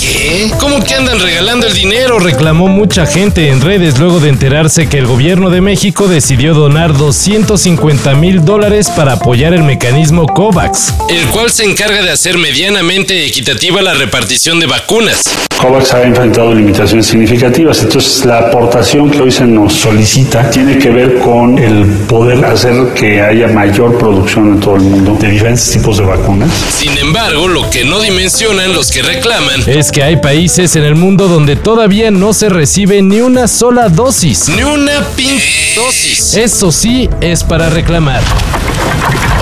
¿Qué? 0.00 0.50
¿Cómo 0.60 0.82
que 0.84 0.94
andan 0.94 1.18
regalando 1.18 1.66
el 1.66 1.74
dinero? 1.74 2.18
Reclamó 2.18 2.68
mucha 2.68 3.06
gente 3.06 3.48
en 3.48 3.60
redes 3.60 3.98
luego 3.98 4.20
de 4.20 4.28
enterarse 4.28 4.88
que 4.88 4.98
el 4.98 5.06
gobierno 5.06 5.50
de 5.50 5.60
México 5.60 6.06
decidió 6.06 6.54
donar 6.54 6.96
250 6.96 8.14
mil 8.14 8.44
dólares 8.44 8.90
para 8.90 9.14
apoyar 9.14 9.54
el 9.54 9.64
mecanismo 9.64 10.26
COVAX. 10.26 10.94
El 11.08 11.26
cual 11.26 11.50
se 11.50 11.64
encarga 11.64 12.02
de 12.02 12.10
hacer 12.10 12.38
medianamente 12.38 13.26
equitativa 13.26 13.82
la 13.82 13.94
repartición 13.94 14.60
de 14.60 14.66
vacunas. 14.66 15.22
COVAX 15.58 15.94
ha 15.94 16.02
enfrentado 16.02 16.54
limitaciones 16.54 17.06
significativas, 17.06 17.82
entonces 17.82 18.24
la 18.24 18.38
aportación 18.38 19.10
que 19.10 19.20
hoy 19.20 19.30
se 19.30 19.44
nos 19.44 19.72
solicita 19.72 20.50
tiene 20.50 20.78
que 20.78 20.90
ver 20.90 21.18
con 21.18 21.58
el 21.58 21.84
poder 22.08 22.44
hacer 22.44 22.92
que 22.94 23.20
haya 23.20 23.48
mayor 23.48 23.96
producción 23.98 24.54
en 24.54 24.60
todo 24.60 24.76
el 24.76 24.82
mundo 24.82 25.16
de 25.20 25.28
diferentes 25.28 25.70
tipos 25.70 25.98
de 25.98 26.04
vacunas. 26.04 26.50
Sin 26.70 26.96
embargo, 26.98 27.48
lo 27.48 27.68
que 27.70 27.84
no 27.84 28.00
dimensionan 28.00 28.72
los 28.72 28.90
que 28.90 29.02
reclaman 29.02 29.62
Es 29.72 29.90
que 29.90 30.02
hay 30.02 30.16
países 30.16 30.76
en 30.76 30.82
el 30.84 30.94
mundo 30.96 31.28
donde 31.28 31.56
todavía 31.56 32.10
no 32.10 32.34
se 32.34 32.50
recibe 32.50 33.00
ni 33.00 33.20
una 33.22 33.48
sola 33.48 33.88
dosis. 33.88 34.48
ni 34.50 34.62
una 34.62 35.00
pin 35.16 35.40
dosis. 35.74 36.34
Eso 36.34 36.70
sí 36.70 37.08
es 37.22 37.42
para 37.42 37.70
reclamar. 37.70 38.20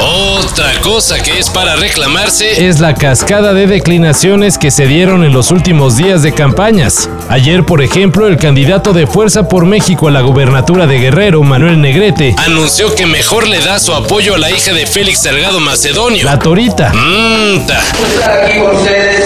Otra 0.00 0.70
cosa 0.82 1.20
que 1.20 1.38
es 1.38 1.50
para 1.50 1.74
reclamarse 1.76 2.66
Es 2.68 2.78
la 2.80 2.94
cascada 2.94 3.52
de 3.54 3.66
declinaciones 3.66 4.56
que 4.56 4.70
se 4.70 4.86
dieron 4.86 5.24
en 5.24 5.32
los 5.32 5.50
últimos 5.50 5.96
días 5.96 6.22
de 6.22 6.32
campañas. 6.32 7.08
Ayer, 7.28 7.64
por 7.66 7.82
ejemplo, 7.82 8.28
el 8.28 8.36
candidato 8.36 8.92
de 8.92 9.08
Fuerza 9.08 9.48
por 9.48 9.66
México 9.66 10.06
a 10.06 10.10
la 10.12 10.20
gubernatura 10.20 10.86
de 10.86 10.98
Guerrero, 11.00 11.42
Manuel 11.42 11.80
Negrete, 11.80 12.34
anunció 12.38 12.94
que 12.94 13.04
mejor 13.06 13.48
le 13.48 13.58
da 13.60 13.78
su 13.80 13.92
apoyo 13.92 14.36
a 14.36 14.38
la 14.38 14.50
hija 14.52 14.72
de 14.72 14.86
Félix 14.86 15.22
Salgado 15.22 15.58
Macedonio. 15.60 16.24
la 16.24 16.38
Torita, 16.38 16.92
Mm, 16.94 17.66
ta. 17.66 17.80
estar 18.14 18.44
aquí 18.44 18.58
con 18.60 18.76
ustedes. 18.76 19.24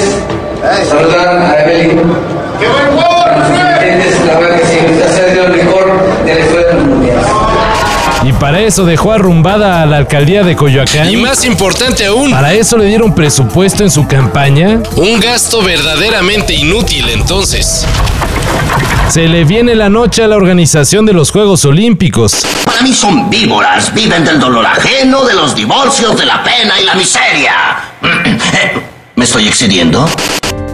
Saludar 0.89 1.29
a 1.29 1.63
Evelyn. 1.63 2.01
¡Qué 2.59 2.67
buen 2.69 2.97
La 4.27 4.39
verdad 4.41 4.61
que 4.61 4.67
sí, 4.67 4.79
usted 4.91 5.03
ha 5.03 5.31
sido 5.31 5.45
el 5.47 5.53
mejor 5.53 6.25
de 6.25 6.35
la 6.35 6.41
historia 6.41 6.67
del 6.69 6.85
mundial. 6.87 7.17
y 8.23 8.33
para 8.33 8.61
eso 8.61 8.87
dejó 8.87 9.13
arrumbada 9.13 9.83
a 9.83 9.87
la 9.87 9.99
alcaldía 9.99 10.43
de 10.43 10.57
Coyoacán. 10.57 11.11
Y 11.11 11.17
más 11.17 11.45
importante 11.45 12.07
aún, 12.07 12.31
Para 12.31 12.55
eso 12.55 12.79
le 12.79 12.87
dieron 12.87 13.15
presupuesto 13.15 13.83
en 13.83 13.91
su 13.91 14.07
campaña. 14.09 14.81
un 14.97 15.21
gasto 15.21 15.63
verdaderamente 15.63 16.55
inútil 16.55 17.11
entonces. 17.11 17.85
Se 19.11 19.29
le 19.29 19.45
viene 19.45 19.75
la 19.75 19.91
noche 19.91 20.25
a 20.25 20.29
la 20.29 20.37
organización 20.37 21.05
de 21.05 21.13
los 21.13 21.31
Juegos 21.31 21.65
Olímpicos. 21.67 22.47
Para 22.65 22.81
mí 22.81 22.95
son 22.95 23.29
víboras, 23.29 23.93
viven 23.93 24.25
del 24.25 24.41
dolor 24.41 24.65
ajeno, 24.65 25.25
de 25.25 25.35
los 25.35 25.55
divorcios, 25.55 26.17
de 26.17 26.25
la 26.25 26.43
pena 26.43 26.81
y 26.81 26.85
la 26.85 26.95
miseria. 26.95 27.53
¿Me 29.17 29.25
estoy 29.25 29.47
excediendo? 29.47 30.09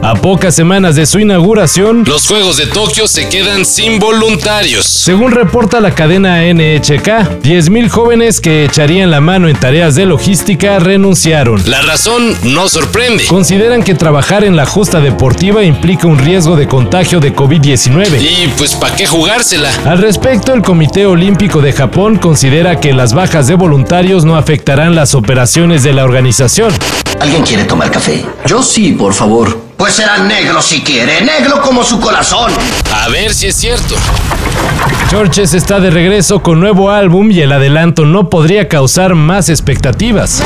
A 0.03 0.15
pocas 0.15 0.55
semanas 0.55 0.97
de 0.97 1.05
su 1.05 1.19
inauguración, 1.19 2.05
Los 2.07 2.27
Juegos 2.27 2.57
de 2.57 2.67
Tokio 2.67 3.07
se 3.07 3.29
quedan 3.29 3.67
sin 3.67 3.99
voluntarios. 3.99 4.87
según 4.87 5.31
reporta 5.31 5.79
la 5.79 5.95
cadena 5.95 6.43
NHK, 6.43 7.43
10.000 7.43 7.89
jóvenes 7.91 8.41
que 8.41 8.65
echarían 8.65 9.11
la 9.11 9.21
mano 9.21 9.47
en 9.49 9.57
tareas 9.57 9.95
de 9.97 10.07
logística 10.07 10.79
renunciaron. 10.79 11.63
La 11.69 11.83
razón 11.83 12.35
no 12.45 12.67
sorprende. 12.69 13.27
Consideran 13.27 13.83
que 13.83 13.95
trabajar 13.95 14.43
en 14.43 14.57
la 14.57 14.65
justa 14.65 15.01
deportiva 15.01 15.65
implica 15.65 16.07
un 16.07 16.19
riesgo 16.19 16.57
de 16.57 16.67
contagio 16.67 17.21
de 17.21 17.35
COVID-19. 17.37 18.23
Y 18.23 18.49
pues 18.57 18.75
¿para 18.77 18.97
qué 18.97 19.07
jugársela? 19.07 19.71
Al 19.85 19.99
respecto, 19.99 20.55
el 20.55 20.63
Comité 20.63 21.05
Olímpico 21.05 21.61
de 21.61 21.75
Japón 21.75 22.17
considera 22.17 22.81
que 22.81 22.95
las 22.95 23.13
bajas 23.13 23.49
de 23.49 23.55
voluntarios 23.55 24.25
no 24.25 24.37
afectarán 24.37 24.95
las 24.95 25.15
operaciones 25.15 25.83
de 25.83 25.93
la 25.93 26.05
organización. 26.05 26.73
¿Alguien 27.21 27.43
quiere 27.43 27.65
tomar 27.65 27.91
café? 27.91 28.25
Yo 28.47 28.63
sí, 28.63 28.93
por 28.93 29.13
favor. 29.13 29.70
Pues 29.81 29.95
será 29.95 30.19
negro 30.19 30.61
si 30.61 30.83
quiere, 30.83 31.23
negro 31.23 31.63
como 31.63 31.83
su 31.83 31.99
corazón. 31.99 32.53
A 32.95 33.09
ver 33.09 33.33
si 33.33 33.47
es 33.47 33.57
cierto. 33.57 33.95
Churches 35.09 35.55
está 35.55 35.81
de 35.81 35.89
regreso 35.89 36.43
con 36.43 36.61
nuevo 36.61 36.91
álbum 36.91 37.31
y 37.31 37.41
el 37.41 37.51
adelanto 37.51 38.05
no 38.05 38.29
podría 38.29 38.69
causar 38.69 39.15
más 39.15 39.49
expectativas. 39.49 40.43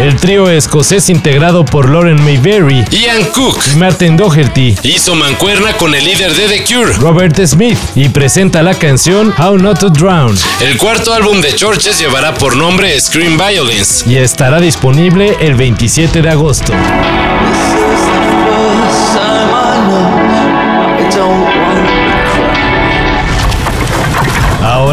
El 0.00 0.14
trío 0.16 0.50
escocés 0.50 1.08
integrado 1.08 1.64
por 1.64 1.88
Lauren 1.88 2.22
Mayberry, 2.22 2.84
Ian 2.90 3.24
Cook 3.34 3.58
Martin 3.76 4.16
Doherty, 4.16 4.76
hizo 4.82 5.14
mancuerna 5.14 5.72
con 5.72 5.94
el 5.94 6.04
líder 6.04 6.34
de 6.34 6.48
The 6.48 6.64
Cure. 6.64 6.92
Robert 6.94 7.38
Smith 7.46 7.78
y 7.94 8.10
presenta 8.10 8.62
la 8.62 8.74
canción 8.74 9.32
How 9.38 9.56
Not 9.56 9.78
to 9.80 9.88
Drown 9.90 10.36
El 10.60 10.76
cuarto 10.76 11.14
álbum 11.14 11.40
de 11.40 11.54
Churches 11.54 11.98
llevará 11.98 12.34
por 12.34 12.56
nombre 12.56 12.98
Scream 13.00 13.38
Violence. 13.38 14.08
y 14.08 14.16
estará 14.16 14.60
disponible 14.60 15.34
el 15.40 15.54
27 15.54 16.20
de 16.20 16.28
agosto. 16.28 16.72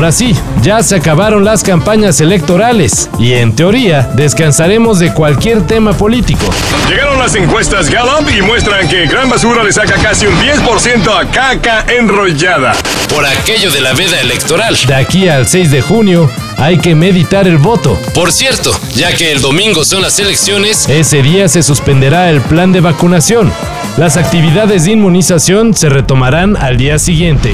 Ahora 0.03 0.11
sí, 0.11 0.35
ya 0.61 0.83
se 0.83 0.97
acabaron 0.97 1.45
las 1.45 1.63
campañas 1.63 2.19
electorales 2.19 3.09
y 3.19 3.31
en 3.35 3.55
teoría 3.55 4.01
descansaremos 4.15 4.99
de 4.99 5.13
cualquier 5.13 5.65
tema 5.65 5.93
político. 5.93 6.43
Llegaron 6.89 7.19
las 7.19 7.33
encuestas 7.35 7.89
Gallup 7.89 8.29
y 8.29 8.41
muestran 8.41 8.85
que 8.89 9.05
Gran 9.07 9.29
Basura 9.29 9.63
le 9.63 9.71
saca 9.71 9.93
casi 9.93 10.25
un 10.25 10.33
10% 10.41 11.07
a 11.07 11.31
caca 11.31 11.85
enrollada. 11.87 12.73
Por 13.07 13.25
aquello 13.25 13.71
de 13.71 13.79
la 13.79 13.93
veda 13.93 14.19
electoral. 14.19 14.75
De 14.85 14.93
aquí 14.93 15.29
al 15.29 15.47
6 15.47 15.71
de 15.71 15.81
junio 15.81 16.29
hay 16.57 16.79
que 16.79 16.95
meditar 16.95 17.47
el 17.47 17.57
voto. 17.57 17.97
Por 18.13 18.33
cierto, 18.33 18.77
ya 18.95 19.15
que 19.15 19.31
el 19.31 19.39
domingo 19.39 19.85
son 19.85 20.01
las 20.01 20.19
elecciones, 20.19 20.89
Ese 20.89 21.21
día 21.21 21.47
se 21.47 21.63
suspenderá 21.63 22.29
el 22.29 22.41
plan 22.41 22.73
de 22.73 22.81
vacunación. 22.81 23.53
Las 23.95 24.17
actividades 24.17 24.83
de 24.83 24.91
inmunización 24.91 25.73
se 25.73 25.87
retomarán 25.87 26.57
al 26.57 26.75
día 26.75 26.99
siguiente 26.99 27.53